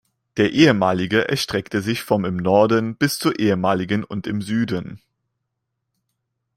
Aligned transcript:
Der 0.37 0.51
ehemalige 0.51 1.27
erstreckte 1.29 1.83
sich 1.83 2.01
vom 2.01 2.25
im 2.25 2.37
Norden 2.37 2.95
bis 2.95 3.19
zur 3.19 3.37
ehemaligen 3.37 4.03
und 4.03 4.25
im 4.25 4.41
Süden. 4.41 4.99